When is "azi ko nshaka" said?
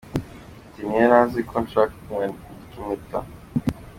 1.21-1.93